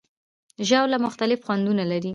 ژاوله 0.69 0.97
مختلف 1.05 1.39
خوندونه 1.45 1.83
لري. 1.91 2.09